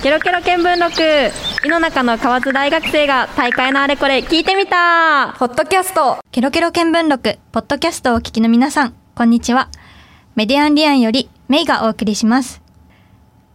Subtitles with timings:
[0.00, 1.66] ケロケロ見聞録。
[1.66, 5.34] 井の中の河津大学生が大会のあれこれ聞いてみた。
[5.40, 6.18] ポッドキャスト。
[6.30, 7.36] ケロケロ見聞録。
[7.50, 9.68] ポッドキャストをお聞きの皆さんこんにちは。
[10.36, 12.62] メディアンリアンよりメイがお送りします。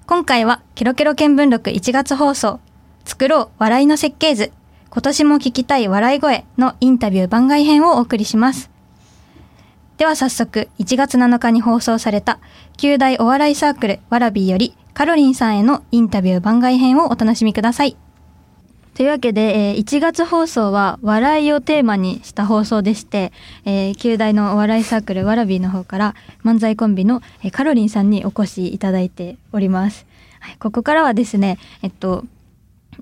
[0.06, 2.60] 今回はケロケロ見聞録1月放送
[3.06, 4.52] 作ろう笑いの設計図。
[4.90, 8.70] 今年も聞きたい笑い声のインタビュー番外編をお送りします。
[9.96, 12.40] では早速1月7日に放送された
[12.76, 17.98] 旧大お笑いサークルわらびよりカロリンさんへのインタビュー番外編をお楽しみください。
[18.94, 23.32] というわけで、えー、1月放送は笑いをテーマにした放送でして、
[23.66, 30.06] えー、旧大のお笑いサークルわらびの方から漫才コンビの、えー、カロリンさんにお越しいただいております。
[30.40, 32.24] はい、ここからはですね、えっと、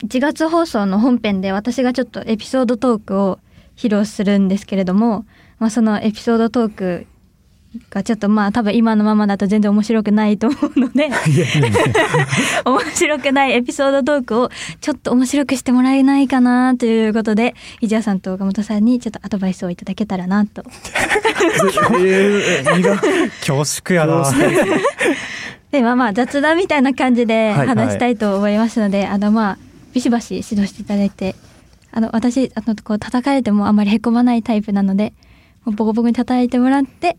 [0.05, 3.40] 1月放送の本編で私がちょっとエピソードトークを
[3.76, 5.26] 披露するんですけれども、
[5.60, 7.08] まあ、そのエピソードトーク
[7.90, 11.10] がちょっとまあ多分今のままだと全然面白くないと思うので
[12.66, 14.50] 面白くないエピソードトークを
[14.82, 20.63] ちょっと面白くしてもらえないかなということで伊地谷さんと岡本さんにちょっとアドバイスをいただけたらなと。
[23.40, 24.30] 恐縮やな。
[25.72, 29.58] でまあまあ雑談みたいな感じで話したいと思いますので、はいはい、あのまあ
[29.94, 31.35] ビシバシ指導していただいて
[31.94, 35.13] あの私あのこう叩かれてもあんまりへこまないタイプなので。
[35.65, 37.17] ボコボコに叩いてもらって。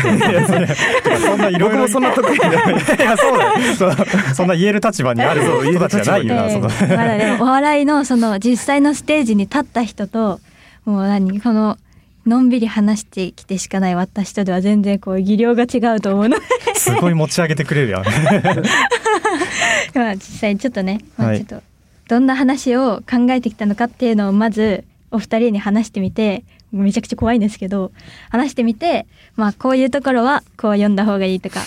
[0.00, 2.36] そんないろいろそんなとこい。
[2.36, 3.38] やそう。
[3.38, 3.96] だ
[4.30, 10.40] そそんな言える立場にある人たちじゃないよな、まだでもお笑いのその実際のステージに立った人と
[10.84, 11.78] もう何この
[12.26, 16.36] のんびり話してきてしかない私とでは全然こう技量が違うと思うの。
[16.74, 18.04] すごい持ち上げてくれるやん。
[19.94, 21.62] まあ実際ちょっとね、まあ、ちょっと
[22.08, 27.92] どんな話を考えてきたのかっていうのをまずお二人に話してみてめちゃくちゃ怖いんですけど
[28.30, 31.60] 話してみてまあこういうところはこう読んだ方がいいとか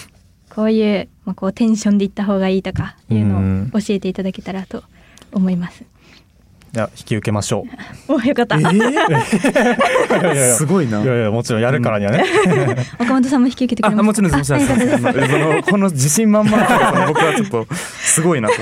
[0.50, 4.84] こういう、まあ、こうテンションでいった方がいいとかいうのを教えていただけたらと
[5.32, 5.84] 思います。
[6.76, 7.68] いや引き受けましょ
[8.08, 8.14] う。
[8.18, 8.56] およかった。
[8.56, 11.04] えー、 すごいな。
[11.04, 12.26] いやいやもちろんやるからにはね。
[12.98, 14.32] 岡本さんも引き受けてくれますもちろん。
[14.32, 18.56] もちろんこの自信満々な僕はちょっとすごいなと。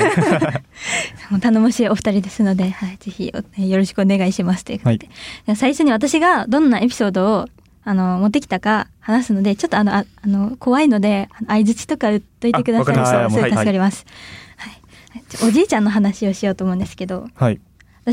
[1.39, 5.09] 頼もしいお二人ですので、はい、ぜひよろしくお願いしますということで、
[5.47, 7.49] はい、最初に私がどんなエピソードを
[7.85, 12.91] あの持ってきたか話すので、ちょっとあのああの怖いので相槌とか打っといてくださ
[13.25, 13.31] い。
[13.31, 14.05] それ助かります。
[14.57, 17.29] はい、おじいちゃんの話をしようと思うんですけど。
[17.35, 17.61] はい。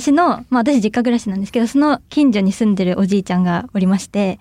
[0.00, 4.38] 私の、まあ私実家暮らしなんですけど、その近所に住んでるおじいちゃんがおりまして、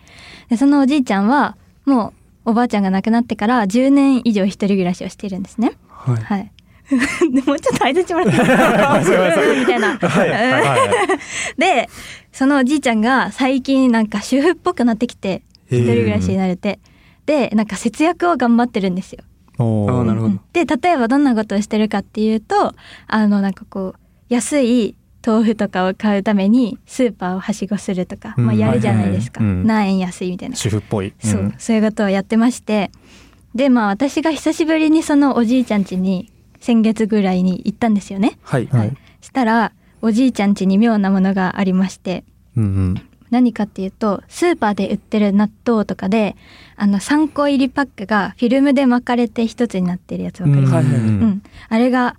[0.49, 2.13] でそのおじいちゃんは、も
[2.45, 5.73] うおばあちゃんが亡くなってから10年以上一人暮らしをしているんですね。
[5.89, 6.15] はい。
[6.15, 6.51] はい。
[7.33, 9.09] でもうちょっともらって
[9.53, 9.97] いいみたいな。
[9.97, 10.77] はいは
[11.57, 11.89] い、 で、
[12.31, 16.79] そのおじいちゃんが最近なんか主婦っぽくなってきて、一人暮らしになれて、
[17.25, 19.23] で、なんか節約を頑張ってるんですよ。
[19.59, 19.63] あ
[20.05, 20.39] なるほど。
[20.53, 22.73] で、例えばどんなことをしてるかっていうと、
[23.07, 24.95] あの、なんかこう、安い
[25.27, 30.55] 豆腐とかを買うためにスーパーをはしごするとか、うん、まあ、やるじゃないですか、はいはい、何円安いみたいな。
[30.55, 31.53] 主婦っぽい、うん、そう。
[31.57, 32.91] そういうことをやってまして。
[33.55, 38.37] でまあ私が久しぶりにそのおじいちゃん家に先月ぐらいに行ったんですよね。
[38.43, 39.71] はい、はい、したら
[40.01, 42.23] おじいちゃん家に妙なものがありまして、
[42.55, 42.95] うんうん、
[43.29, 46.35] 何かっていうとスーパーで売ってる納豆とかで
[46.75, 52.15] あの3個入りパックがフィルムで巻かれて一つになってるやつわかります、うん、うん、あれが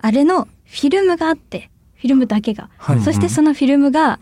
[0.00, 4.20] あれのフィルムがあってフィルムだけが、はい、そしてそのフィルムが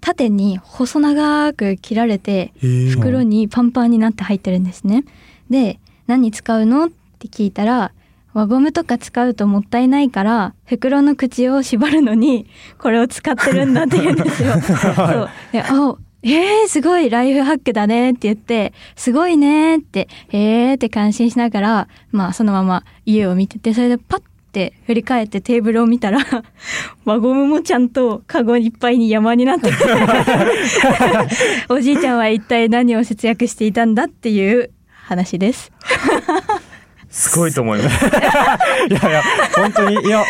[0.00, 2.52] 縦に細長く切られて
[2.90, 5.04] 袋にパンパンになって入ってるんですね。
[5.50, 6.86] で何に使うの？
[6.86, 7.92] って聞いたら
[8.34, 12.46] 輪ゴムとか使うともったいないから袋の口を縛るのに
[12.78, 14.52] これを使ってるんだって言うんですよ。
[14.60, 15.30] そう。
[15.52, 26.20] であえー、すごいライフハックだねって言って、すごいねって、えーって感心しながら、まあそのまま家を見てて、それでパッって振り返ってテーブルを見たら
[27.04, 29.70] 輪ゴムもちゃんとカゴいっぱいに山になって
[31.68, 35.70] おじいちゃんは一体何を節約していたんだっていう話です。
[37.10, 38.06] すごいと思います。
[38.06, 38.08] い
[38.94, 39.22] やいや
[39.54, 40.24] 本当にいや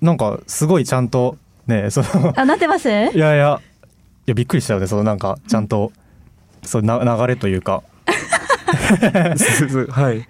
[0.00, 1.36] なんかすごいちゃんと
[1.66, 2.88] ねそのあなってます？
[2.88, 5.92] いやいやいやびっくりしたよねそのなんかちゃんと、
[6.62, 7.82] そうな流れというか
[9.90, 10.28] はい。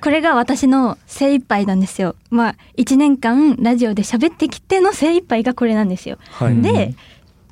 [0.00, 2.16] これが私の精一杯なんですよ。
[2.30, 6.18] まあ1年間ラジオで喋ってきての精一杯がこれなんですよ。
[6.32, 6.94] はい、で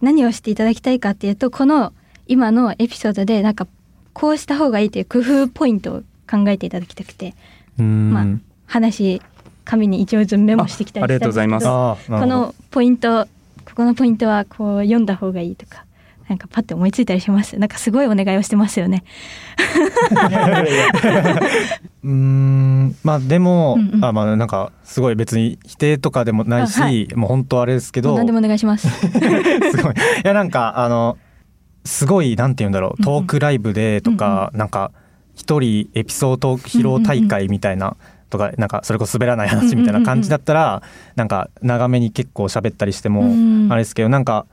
[0.01, 1.93] 何をしていただきたいかっていうとこの
[2.27, 3.67] 今のエピソードでなんか
[4.13, 7.35] こうした方がいいという工夫ポイントを考えていただきたくて、
[7.77, 8.27] まあ
[8.67, 9.21] 話
[9.65, 13.27] 紙に一応ずメモしてきたりしたんですけどこのポイント
[13.65, 15.85] ここのポイントはこう読んだ方がいいとか
[16.33, 17.59] なんかパッて思いついたりします？
[17.59, 19.05] なんかすごいお願いをしてますよね。
[22.03, 24.05] うーんまあでも、うんうん。
[24.05, 27.07] あまあなんかすごい別に否定とかでもないし、あはい。
[27.15, 28.89] もう本当あれですけど何でもお願いします。
[28.99, 29.93] すごい。
[29.93, 31.19] いやなんかあの
[31.85, 34.91] すごいなんて言うんだろうトークライブでとか、なんか
[35.35, 37.97] 一人エピソード披露大会みたいな、
[38.31, 40.83] とかなんかそれこそ滑らない話みたいな感じだったら、
[41.17, 43.69] なんか長めに結構喋ったりしても、うん。
[43.71, 44.47] あれですけどなんか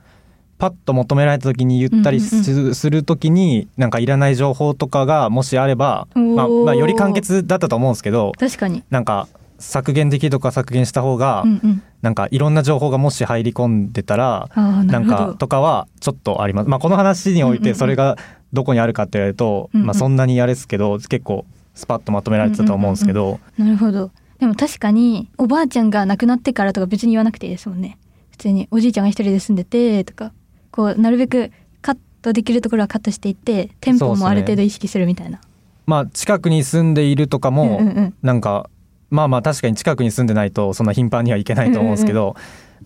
[0.60, 8.84] パッと求められた時に言ったりす,、る時になんかいらない情報とかがもしあれば、まあ、まあより簡潔だったと思うんですけど確かに。
[8.90, 9.26] なんか
[9.58, 11.82] 削減できるとか削減した方が、うんうん。
[12.02, 16.68] なんかいろんな情報がもし入り込んでたらななんかとかはちょっとあります。
[16.68, 18.16] まあこの話においてそれが
[18.52, 19.86] どこにあるかって言われると、うんうん。
[19.86, 24.10] まあそんなにあれですけど結構スパッとまとめられてたと思うんですけど、なるほど。
[24.38, 27.98] でも確かにおばあちゃんが亡くなってからとか別に言わなくていいですもんね。
[28.30, 30.32] 普通におじいちゃんが一人で住んでてとか
[30.70, 31.50] こうなるべく
[31.82, 35.40] カットできるところはカットしていってテンポもある程度意識するみたいな。
[35.86, 38.14] まあ近くに住んでいるとかも、うんうんうん。
[38.22, 38.70] なんか
[39.10, 42.36] まあまあ確かに近くに住んでないとそんな頻繁にはいけないと思うんですけど、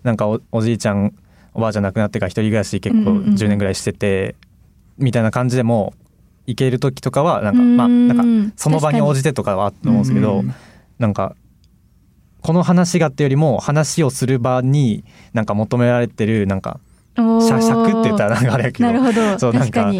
[0.03, 1.13] なんかおおじいちゃん
[1.53, 3.33] おばあちゃん亡くなってから一人暮らし結構うんうんうん。
[3.35, 4.35] 10年ぐらいしてて、
[4.97, 5.93] みたいな感じでも
[6.47, 10.53] 行ける時とかはなんかうんまあなんかその場に応じてとかはあると思うんですけど、うん
[10.97, 11.35] なんか
[12.41, 15.03] この話がってよりも話をする場に
[15.33, 16.79] なんか求められてるなんか
[17.17, 18.85] おー尺尺って言ったらなんかあれやけど。
[18.85, 19.39] なるほど。
[19.39, 19.91] そうなんか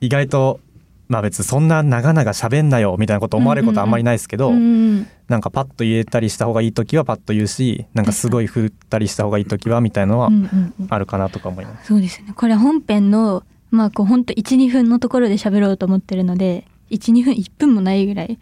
[0.00, 0.60] 意外と
[1.08, 4.58] まあ別にそんな長々喋んなよみたいなこと思われることはあんまりないですけど、うんう
[5.00, 10.86] んなんかパッと言えたりした方がいい時はパッと言うしなんかすごい振ったりした方がいい時はみたいのはうんうんうん。
[10.88, 11.88] あるかなとか思います。
[11.88, 12.32] そうですね。
[12.34, 18.38] これ本編のまあこうほんと12分のところで喋ろうと思ってるので12分1分もないぐらい。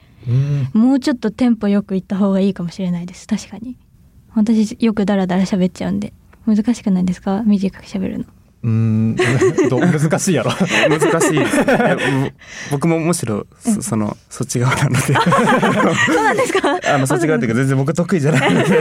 [0.73, 3.27] もうちょっとテンポよくいった方がいいかもしれないです。
[3.27, 3.77] 確かに。
[4.35, 6.13] 私よくダラダラ喋っちゃうんで
[6.47, 7.43] 難しくないですか？
[7.45, 8.25] 短く喋るの。
[8.63, 10.51] うーん難しいやろ。
[10.89, 11.39] 難しい。
[11.39, 12.03] ですいやぼ
[12.73, 14.99] 僕もむしろそそのそっち側なので。
[15.05, 16.79] そうなんですか？
[16.95, 18.81] あのそっち側っていうか全然僕得意じゃないので。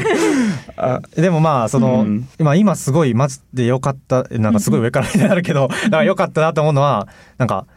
[0.77, 2.27] あでもまあその、うん。
[2.39, 7.07] 今今すごいマジで良かったなんかすごい上からみたいになるけど、だから良かったなと思うのは
[7.37, 7.67] なんか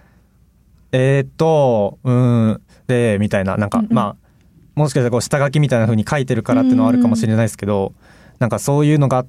[0.93, 3.93] えー、っとうーんでみたいななんか、うんうん。
[3.93, 4.29] まあ
[4.77, 7.93] もしかしたらこう下書きみたいな風に書いてるからっていうのはあるかもしれないですけど、
[8.39, 9.27] なんかそういうのがあ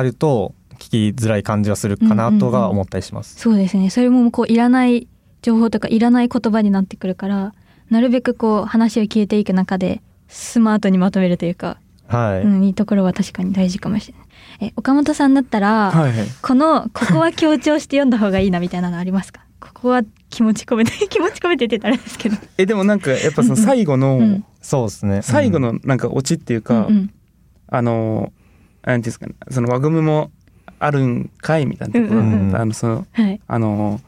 [0.00, 3.38] ると聞きづらい感じはするかなとが思ったりします。
[3.38, 3.90] そうですね。
[3.90, 5.08] それもこういらない
[5.42, 7.54] 情報とかいらない言葉になってくるから
[7.90, 14.26] なるべくこう話を聞いていく中でスマートにまとめるというか、はい、うん、いいところは確かに大事かもしれない。
[14.68, 16.26] え岡本さんだったら、はいはい。
[16.40, 19.44] このここは強調して読んだ方がいいなみたいなのありますか？
[19.60, 22.36] ここは気持ち込めて 気持ち込めてって言ったらあれですけど。
[22.58, 24.44] えでもなんかやっぱその最後の、うん。
[24.60, 25.22] そうですね。
[25.22, 27.10] 最後のなんかオチっていうか、うんうん。
[27.68, 28.32] あの
[28.84, 30.30] なんていうんですかねその輪ゴムも
[30.78, 32.56] あるんかいみたいなところ、うんうんうん。
[32.56, 33.40] あのそのはい。
[33.46, 34.00] あの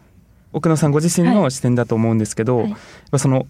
[0.52, 2.70] 奥野さんご自身の視点だと思うんですけど、はい。
[2.70, 2.78] やっ
[3.10, 3.46] ぱその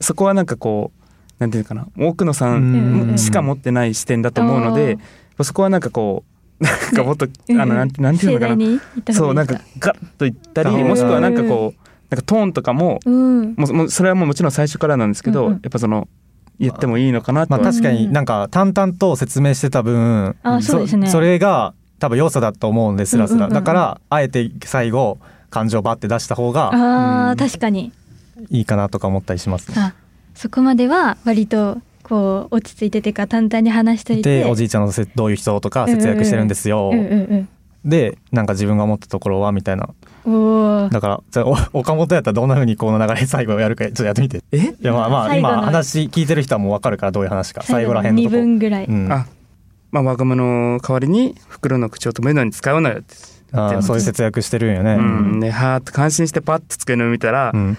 [0.00, 1.02] そこはなんかこう
[1.38, 4.98] なんていうのかな奥野さうんんしか持ってない視点だと思うので、やっ
[5.36, 9.14] ぱそこはなんかこう なんかもっと、あのなんてなんていうのかな。
[9.14, 10.84] そうないんかガッと言ったりう。
[10.84, 11.80] んもしくはなんかこう
[12.10, 13.54] なんかトーンとかもうん。
[13.56, 15.60] もうもうそれはもうもちろん最初からなんですけど、うんうん。
[15.62, 16.08] やっぱその
[16.58, 21.08] 言ってもいいのかなまあ確かになんか淡々と説明してた分、あそうですね。
[21.08, 23.56] それが多分要素だと思うんですらすら、うんうんうん。
[23.56, 25.18] うんだからあえて最後
[25.50, 27.92] 感情バッて出した方があーうん確かに。
[28.50, 29.76] いいかなとか思ったりしますね。
[29.78, 29.94] あ
[30.34, 37.48] そこまでは割とこう落ち着いててか淡々に話しといてでおじいちゃんのせどういう人とか節約してるんですよ、うんうん
[37.84, 39.88] でなんか自分が思ったところはみたいな。
[40.90, 44.42] だからじゃ岡本やったらどんな風にこの流れ最後やるかちょっとやってみて。
[44.52, 44.58] え？
[44.58, 46.02] いやまあまあ今話。
[46.08, 47.62] 聞いてる人はもう分かるからどういう話か。
[47.62, 49.26] 最後らへんの2とこ分ぐらい、うん、あ
[49.90, 53.14] まあ輪ゴムの代わりに袋の口を止めるのに使うのよって
[53.52, 54.94] あーそういう節約してるんよね。
[54.94, 57.78] うん、ではーって感心してパッと机の上見たら、うん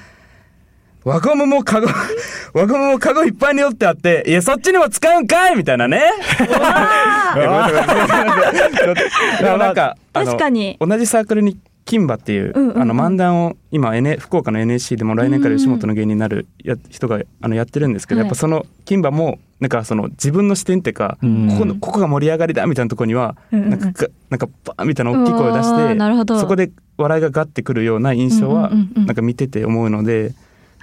[1.06, 1.88] 輪ゴムもカゴ
[2.54, 6.02] 輪ゴムもカゴいっぱいに折ってあっていやそっちにも使うんかいみたいなね。
[6.50, 8.92] なんなさ
[9.40, 9.44] い。
[9.44, 10.78] でもなんかあの確かに。
[10.80, 12.82] 同じサークルに金馬っていう,、うんうんうん。
[12.82, 18.28] あの漫談を今、N、福岡の NSC でも来年から吉本の芸人になるや人があのやってるんですけど、はい。
[18.28, 23.66] やっぱその金馬もなんかその自分の視点っていうか、うんここのここが盛り上がりだみたいなところには、うんうん。
[23.66, 29.06] うんなんかがなんかバーンみたいな大きい声を出してそこで笑いがガッてくるような印象はうんうんうんうん。
[29.06, 30.34] なんか見てて思うので。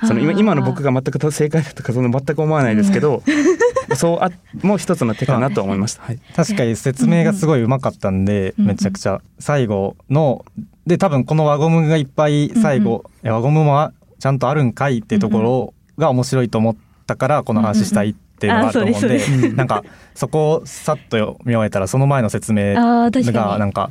[0.05, 3.23] その今今の僕が全く正解だとかその全く思わないですけど、
[3.97, 4.31] そうあ
[4.63, 6.03] もう一つの手かなとは思いました。
[6.03, 6.19] はい。
[6.35, 8.65] 確かに説明がすごいうまかったんで、うん。
[8.65, 9.21] うんめちゃくちゃ。
[9.39, 10.45] 最後の
[10.87, 16.77] で多分この輪ゴムがいっぱい最後、え輪ゴムもちゃんとあるんかいっていうところが面白いと思っ
[17.07, 19.07] たからこの話したいっていうのがあると思うんうんうん。
[19.07, 19.85] あでそうなんか
[20.15, 23.91] そこをさっと読み終えたらその前の説明がなんか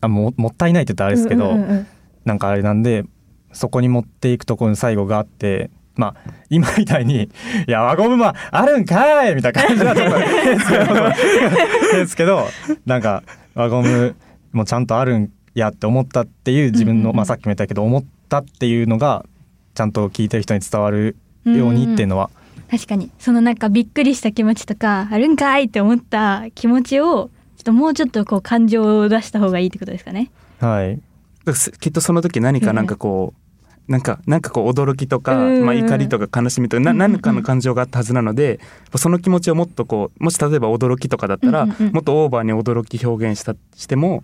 [0.00, 1.86] あももったいないって言ったらあれですけど、うんうんうん。
[2.24, 3.04] なんかあれなんで
[3.52, 7.30] そこに持っていくところに最後があってまあ今みたいに
[7.68, 12.48] 「いや輪ゴムもあるんかい!」みたいな感じだと変 ですけど変ですけど
[12.86, 13.22] なんか
[13.54, 14.16] 輪ゴム
[14.52, 17.16] もちゃんとあるんやって思ったっていう自分の、うんうんうん。
[17.16, 19.24] まあ、さっきも言ったけど思ったっていうのが
[19.74, 22.30] ちゃんと聞いてる人に伝わるようにっていうのは、
[22.70, 23.10] 確かに。
[23.18, 30.30] そのなんかびっくりした気持ちとかあるんかいって思った気持ちをちょっともうちょっとこう感情を出した方がいいってことですかね。
[30.60, 31.00] はい。
[31.80, 33.41] きっとその時何かなんかこう、
[33.88, 38.60] なんかなんかこう驚きとか、うんまあ、怒りとか悲しみとか、何かの感情があったはずなので
[38.96, 44.22] その気持ちをもっとこうもし例えば驚きとかだったら、もっとオーバーに驚き表現したしても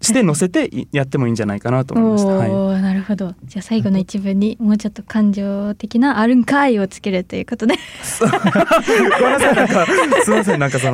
[0.00, 2.00] して乗せていやってもいいんじゃないかなとうん。
[2.00, 2.30] 思いました。
[2.32, 2.46] は
[2.78, 3.34] いなるほど。
[3.44, 7.74] じゃあ最後の一文にもうちょっと感情的なあるんかいをつけるということで。
[8.18, 9.86] ごめんなさいなんか
[10.24, 10.92] すいませんなんかその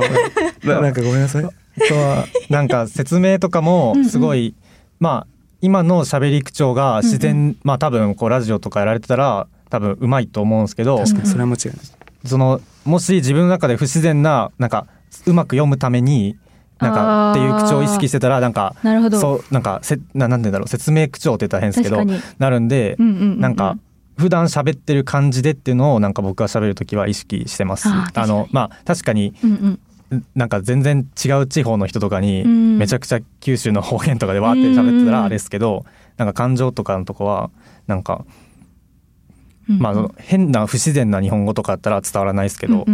[0.64, 1.44] な なんかごめんなさい。
[1.44, 1.48] あ
[1.88, 4.54] とはなんか説明とかもすごい
[4.98, 11.76] まあ今の喋り口調が自然、まあ多分こうラジオとかやられてたら多分うまいと思うんですけど確かにそれは間違いない。
[12.24, 14.86] そのもし自分の中で不自然ななんか
[15.26, 16.36] うまく読むために
[16.78, 19.18] なんかっていう口調を意識してたらなんかなるほど。
[19.18, 22.04] そうなんかせななんて言うんだろう説明口調って言ったら変ですけど。
[22.38, 23.78] なるんで、うんうんうんうんなんか
[24.18, 27.88] 普段喋ってる感じでっていうのをなんか僕が喋る時は意識してます。
[27.88, 29.80] あのまあ確かにうんうん。
[30.34, 32.78] なんか全然違う地方の人とかにうん。
[32.78, 35.84] めちゃくちゃ九州の方言とかでわーって喋ってたうんらあれですけど
[36.16, 37.50] なんか感情とかのとこは
[37.86, 38.24] なんか
[39.66, 42.86] まあ変な不自然な日本語とかだったら伝わらないですけど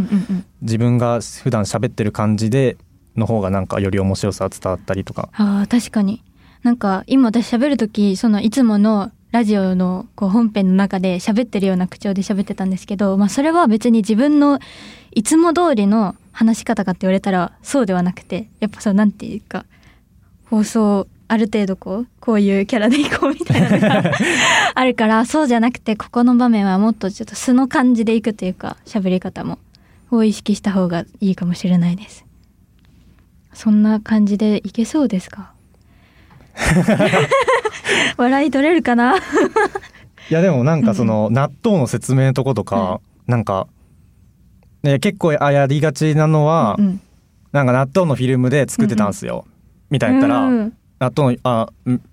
[0.62, 2.76] 自分が普段喋ってる感じで
[3.14, 5.28] の方がなんかより面白さ伝わったりとか。
[5.34, 6.22] あー確かに。
[6.62, 14.58] なんか今私喋る時そのいつものラジオのこう本編の中で喋ってるような口調で喋ってたんですけど、まあ、それは別に自分の
[15.12, 19.64] いつも通りの話し方かって言われたらそうではなくてやっぱそうなんていうか
[20.50, 24.12] 放送ある程度こうこういうキャラでいこうみたいなのが
[24.74, 29.58] あるからそうじゃなくてここの場面はもっとちょっと素の感じでいくというか喋り方も
[30.10, 32.26] を意識した方がいいかもしれないです。
[33.54, 35.51] そんな感じでいけそうですか？
[38.16, 39.16] 笑い取れるかな？
[40.30, 43.66] いやでもなんかその納豆の説明のとことかなんか
[44.82, 47.00] ね結構あやりがちなのはうん
[47.52, 49.44] なんか納豆のフィルムで作ってたんですよ。
[49.90, 51.38] みたいな言ったらうん納豆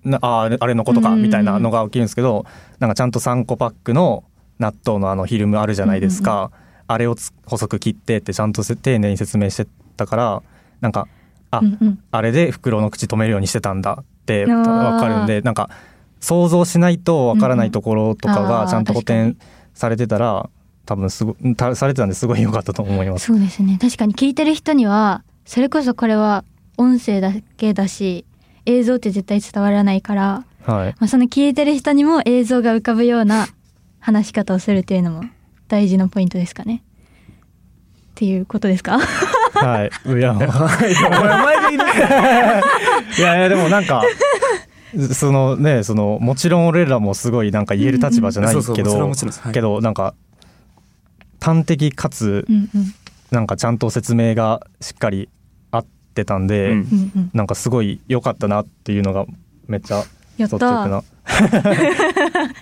[0.04, 1.26] のあああれのことかうんうんうん。
[1.26, 2.44] みたいなのが起きるんですけど
[2.78, 4.24] なんかちゃんと3個パックの
[4.58, 6.50] 納豆のあのフィルムあるじゃないですか、
[6.86, 9.66] あれをつ細く切ってってちゃんとせ丁寧に説明して
[9.96, 10.42] たから
[10.82, 11.08] なんか
[11.50, 11.98] あ、うんうん。
[12.10, 15.70] あれで袋の口止めるようにしてたんだってあーわかるんでなんか
[16.20, 19.36] 想像しないとわからないところとかがちゃんと補填
[19.74, 20.50] されてたら
[20.86, 23.26] 多分すごたされてたんですごい良かったと思います。
[23.26, 23.78] そうですね。
[23.80, 26.44] 確かに聞いてる人にはそれこそこれは
[26.76, 28.24] 音声だけだし
[28.66, 33.46] 映像って絶対伝わらないから、はい、まあ、その聞いてる人にも映像が浮かぶような
[33.98, 35.24] 話し方をするっていうのも
[35.68, 36.82] 大事なポイントですかね。
[38.10, 38.98] っていうことですか？
[39.52, 41.84] はい、いやお前お前でいる。
[43.18, 44.04] いやいやでもなんか
[45.12, 49.12] そのねそのもちろん俺らもすごいなんか言える立場じゃないけど
[49.52, 50.14] けどなんか
[51.40, 52.94] 端的かつうんうん。
[53.30, 55.28] なんかちゃんと説明がしっかり
[55.70, 57.30] 合ってたんで、うん。
[57.32, 59.24] なんかすごい良かったなっていうのが
[59.68, 60.02] めっちゃ
[60.36, 60.56] やった。
[60.56, 61.04] 率直な。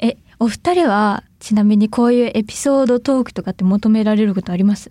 [0.00, 4.90] えお二人はちなみにこういうエピソードトークとかって求められることあります？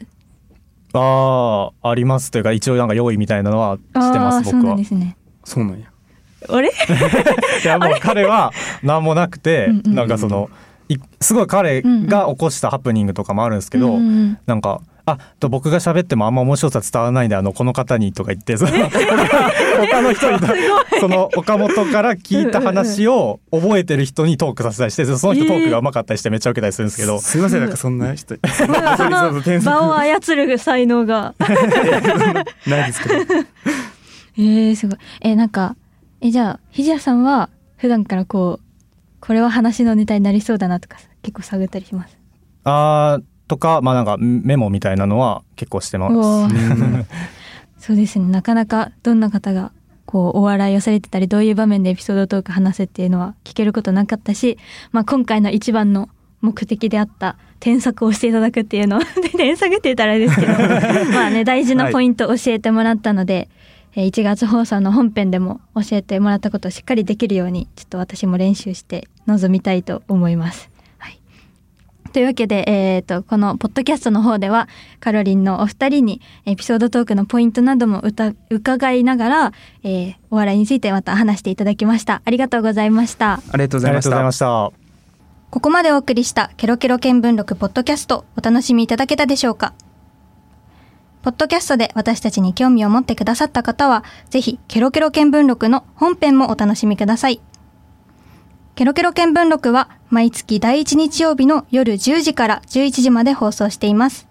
[0.94, 5.16] ああありますというか一応なんか用意みたいなのはしてまあーそうなす僕はんですね。
[5.44, 5.88] そうなんや。
[6.50, 6.70] あれ？
[7.64, 8.52] いやもう彼は
[8.84, 10.50] 何もなくてなんかその
[10.88, 14.38] いすごい彼が起こしたハプニングとかもあるんですけど、うんうんうん。
[14.46, 18.72] なんかあと僕が喋ってもあんま面白さ伝わらないんであのこの方にとか言ってその
[19.88, 20.40] 他の人に
[21.00, 31.34] その岡本から聞いた話を覚えてる人にトークさせたりしてその人トークがうまかったりしてめっちゃ受けたりするんですけど、すいませんなんかそんな人その場を操る才能が。
[32.68, 33.16] ないですけど。
[34.38, 34.98] えー、すごい。
[35.22, 35.76] えなんか
[36.22, 38.66] えじゃあひじやさんは普段からこう
[39.20, 42.18] これは話のネタになりそうだなとか結構探ったりします？
[42.64, 46.56] あーとかまあなんかメモみたいなのは結構してまおす。
[47.80, 49.72] ーそうですねなかなかどんな方が
[50.06, 54.58] こうお笑いをされてたりどういう場面でエピソードトーク話せっていうのは聞けることなかったし、
[54.92, 56.10] まあ、今回の一番の
[56.42, 60.54] 目的であった添削をしていただくっていうの で添削って言ったらあれですけど
[61.14, 63.50] まあね大事なポイントを教えてもらったので、
[63.96, 70.70] えー1月放送の本編でも教えてもらったことをしっかりできるようにちょっと私も練習して臨みたいと思います。
[72.10, 74.68] はい、というわけで、えー、とこのポッドキャストの方では
[75.00, 84.72] カロリンのお二人にエピソードトークのポイントなども歌伺いながら、えーお笑いについてまた話していただきましたありがとうございましたありがとうございましたありがとうございました。
[85.52, 89.74] ここまでお送りしたケロケロ見聞録ポッドキャストお楽しみいただけたでしょうか？
[91.24, 97.42] ポッドキャストで私たちに興味を持ってくださった方は、ぜひケロケロ見聞録の本編もお楽しみください。
[98.80, 104.26] ケロケロ見聞録は毎月第1日曜日の夜10時から11時まで放送しています。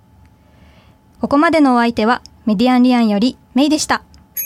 [1.20, 4.04] ここまでのお相手はメディアンリアンよりメイでした。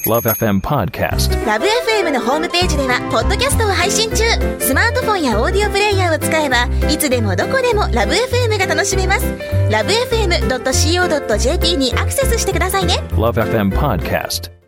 [0.09, 1.47] Love FM Podcast.
[1.47, 4.25] ラブ f m のホームページではポッドキャストを配信中
[4.59, 9.27] スマートフォンやオーディオプレイヤーを使えばいつでもどこでもラブ f m が楽しめます
[9.71, 14.62] ラブ FM.co.jp にアクセスしてくださいね Love FM Podcast.